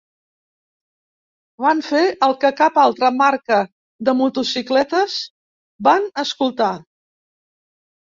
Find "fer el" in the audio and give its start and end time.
1.87-2.31